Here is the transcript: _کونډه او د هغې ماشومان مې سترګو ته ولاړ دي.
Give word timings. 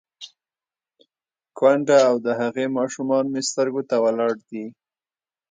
_کونډه 1.57 1.97
او 2.09 2.15
د 2.25 2.27
هغې 2.39 2.65
ماشومان 2.77 3.25
مې 3.33 3.41
سترګو 3.49 3.81
ته 3.89 3.95
ولاړ 4.05 4.33
دي. 4.49 4.65